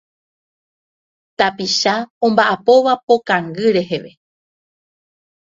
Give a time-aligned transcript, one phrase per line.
[1.37, 1.95] Tapicha
[2.25, 4.11] omba'apóva po kangy reheve.